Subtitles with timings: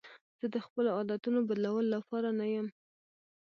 [0.39, 2.67] زه د خپلو عادتونو بدلولو لپاره نه یم.